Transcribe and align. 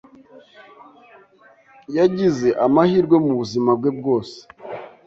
yagize 1.97 2.47
amahirwe 2.65 3.15
mubuzima 3.25 3.71
bwe 3.79 3.89
bwose. 3.97 4.37